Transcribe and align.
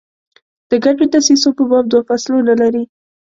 د 0.69 0.71
ګډو 0.83 1.03
دسیسو 1.13 1.49
په 1.57 1.63
باب 1.69 1.85
دوه 1.91 2.03
فصلونه 2.09 2.53
لري. 2.61 2.83